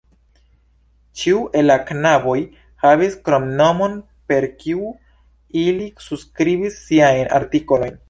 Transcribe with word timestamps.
Ĉiu 1.19 1.41
el 1.61 1.67
la 1.71 1.75
knaboj 1.89 2.35
havis 2.87 3.19
kromnomon, 3.29 4.01
per 4.33 4.51
kiu 4.65 4.91
ili 5.67 5.91
subskribis 6.11 6.85
siajn 6.91 7.35
artikolojn. 7.43 7.99